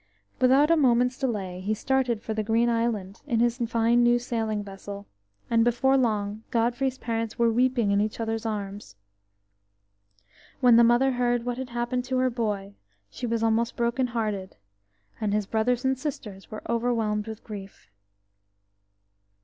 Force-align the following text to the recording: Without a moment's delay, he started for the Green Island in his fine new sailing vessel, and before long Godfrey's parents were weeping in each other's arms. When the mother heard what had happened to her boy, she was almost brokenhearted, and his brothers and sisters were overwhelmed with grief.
Without 0.39 0.71
a 0.71 0.75
moment's 0.75 1.15
delay, 1.15 1.59
he 1.61 1.75
started 1.75 2.23
for 2.23 2.33
the 2.33 2.41
Green 2.41 2.69
Island 2.69 3.21
in 3.27 3.39
his 3.39 3.59
fine 3.67 4.01
new 4.01 4.17
sailing 4.17 4.63
vessel, 4.63 5.05
and 5.47 5.63
before 5.63 5.95
long 5.95 6.41
Godfrey's 6.49 6.97
parents 6.97 7.37
were 7.37 7.51
weeping 7.51 7.91
in 7.91 8.01
each 8.01 8.19
other's 8.19 8.43
arms. 8.43 8.95
When 10.59 10.75
the 10.75 10.83
mother 10.83 11.11
heard 11.11 11.45
what 11.45 11.59
had 11.59 11.69
happened 11.69 12.03
to 12.05 12.17
her 12.17 12.31
boy, 12.31 12.73
she 13.11 13.27
was 13.27 13.43
almost 13.43 13.75
brokenhearted, 13.75 14.57
and 15.19 15.33
his 15.35 15.45
brothers 15.45 15.85
and 15.85 15.95
sisters 15.99 16.49
were 16.49 16.63
overwhelmed 16.67 17.27
with 17.27 17.43
grief. 17.43 17.87